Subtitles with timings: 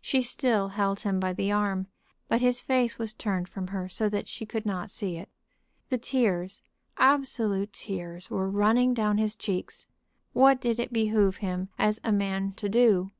[0.00, 1.86] She still held him by the arm,
[2.26, 5.28] but his face was turned from her so that she could not see it.
[5.88, 6.62] The tears,
[6.96, 9.86] absolute tears, were running down his cheeks.
[10.32, 13.12] What did it behoove him as a man to do?